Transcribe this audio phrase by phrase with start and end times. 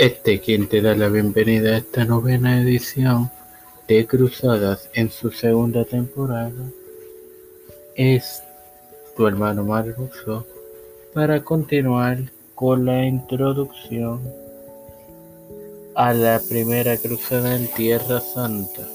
[0.00, 3.32] Este quien te da la bienvenida a esta novena edición
[3.88, 6.70] de Cruzadas en su segunda temporada
[7.96, 8.40] es
[9.16, 10.46] tu hermano Margoso
[11.12, 12.18] para continuar
[12.54, 14.20] con la introducción
[15.96, 18.86] a la primera cruzada en Tierra Santa.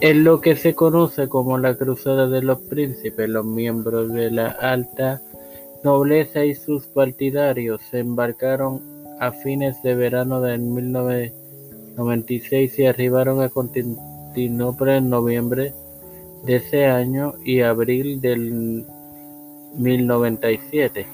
[0.00, 4.48] En lo que se conoce como la Cruzada de los Príncipes, los miembros de la
[4.48, 5.22] alta
[5.86, 8.82] nobleza y sus partidarios se embarcaron
[9.20, 15.72] a fines de verano del 1996 y arribaron a Constantinopla en noviembre
[16.44, 18.84] de ese año y abril del
[19.76, 21.06] 1097.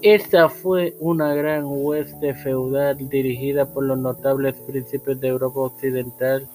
[0.00, 6.48] Esta fue una gran hueste feudal dirigida por los notables príncipes de Europa Occidental,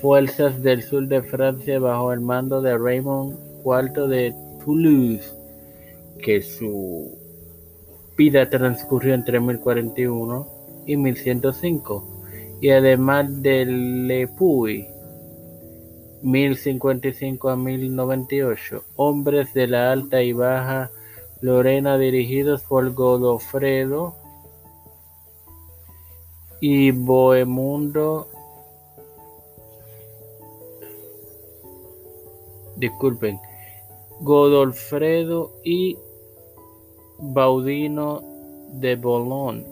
[0.00, 4.34] fuerzas del sur de Francia bajo el mando de Raymond IV de
[4.64, 5.45] Toulouse
[6.18, 7.18] que su
[8.16, 10.48] vida transcurrió entre 1041
[10.86, 14.86] y 1105, y además del Le Puy,
[16.22, 20.90] 1055 a 1098, hombres de la Alta y Baja
[21.40, 24.16] Lorena dirigidos por Godofredo
[26.60, 28.28] y Bohemundo.
[32.76, 33.38] Disculpen,
[34.20, 35.98] Godolfredo y
[37.18, 38.22] Baudino
[38.72, 39.64] de Bolón.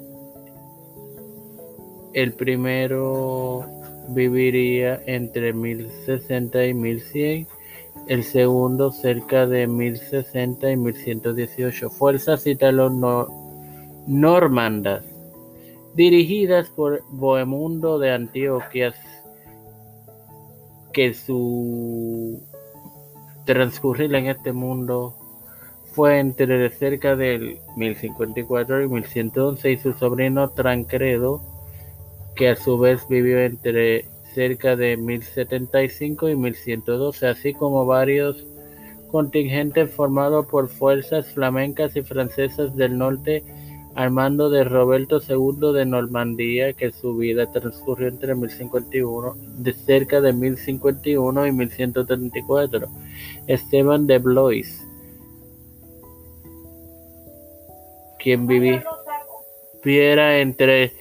[2.13, 3.65] El primero
[4.09, 7.49] viviría entre 1060 y 1100,
[8.07, 11.91] el segundo cerca de 1060 y 1118.
[11.91, 15.03] Fuerzas italo-normandas,
[15.95, 18.95] dirigidas por Bohemundo de Antioquia,
[20.93, 22.41] que su
[23.45, 25.15] transcurrir en este mundo
[25.93, 31.41] fue entre cerca del 1054 y 1111 y su sobrino Tancredo,
[32.35, 38.45] que a su vez vivió entre cerca de 1075 y 1112, así como varios
[39.13, 43.45] contingentes formados por fuerzas flamencas y francesas del norte
[43.95, 50.21] al mando de Roberto II de Normandía, que su vida transcurrió entre 1051, de cerca
[50.21, 52.89] de 1051 y 1134.
[53.47, 54.85] Esteban de Blois,
[58.19, 60.93] quien viviera entre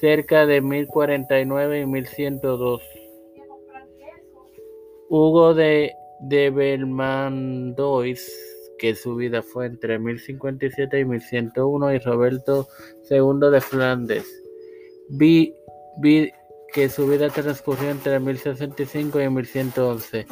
[0.00, 2.82] cerca de 1049 y 1102.
[5.08, 8.51] Hugo de, de Belmandois,
[8.82, 12.66] que su vida fue entre 1057 y 1101, y Roberto
[13.08, 14.42] II de Flandes.
[15.08, 15.54] Vi,
[16.74, 20.26] que su vida transcurrió entre 1065 y 1111.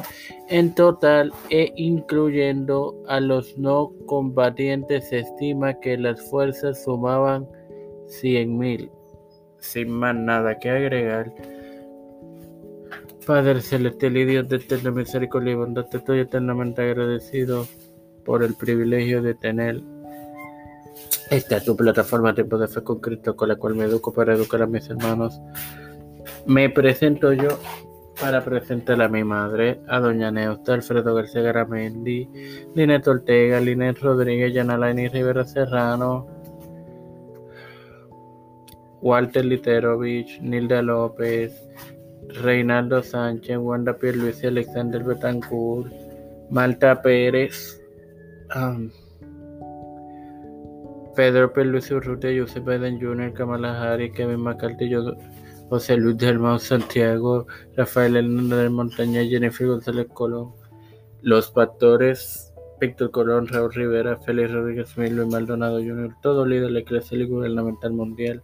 [0.49, 7.47] En total, e incluyendo a los no combatientes, se estima que las fuerzas sumaban
[8.21, 8.91] 100.000.
[9.59, 11.33] Sin más nada que agregar.
[13.25, 17.65] Padre celestial y Dios de eterna misericordia y bondad, te estoy eternamente agradecido
[18.23, 19.81] por el privilegio de tener
[21.29, 24.61] esta tu plataforma Tiempo de Fe con Cristo, con la cual me educo para educar
[24.61, 25.39] a mis hermanos.
[26.45, 27.57] Me presento yo
[28.19, 32.29] para presentar a mi madre, a doña Neusta, Alfredo García Garamendi,
[32.75, 36.27] Linet Ortega, Linet Rodríguez, Yanalaini Rivera Serrano,
[39.01, 41.53] Walter Literovich, Nilda López,
[42.29, 45.91] Reinaldo Sánchez, Wanda Pierluisi, Alexander Betancourt,
[46.49, 47.80] Malta Pérez,
[48.55, 48.91] um,
[51.15, 54.89] Pedro Pierluisi Urrutia, Joseph Biden Jr., Kamala Harris, Kevin McCarthy,
[55.69, 60.53] José Luis del Mau Santiago, Rafael Hernández de Montaña, Jennifer González Colón,
[61.21, 67.25] Los Pastores, Víctor Colón, Raúl Rivera, Félix Rodríguez y Maldonado Jr., todo líder eclesiástico y
[67.25, 68.41] gubernamental mundial,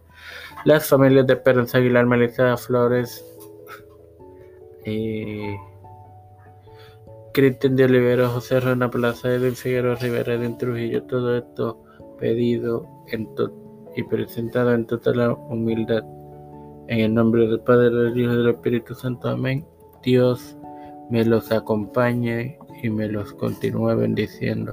[0.64, 3.24] las familias de Esperanza Aguilar, Melissa Flores,
[4.84, 5.56] y
[7.38, 11.80] Cristian de Olivero, José Rona Plaza, Edwin Figueroa Rivera, Edwin Trujillo, todo esto
[12.18, 12.84] pedido
[13.94, 16.02] y presentado en total humildad
[16.88, 19.28] en el nombre del Padre, del Hijo y del Espíritu Santo.
[19.28, 19.64] Amén.
[20.02, 20.58] Dios
[21.10, 24.72] me los acompañe y me los continúe bendiciendo.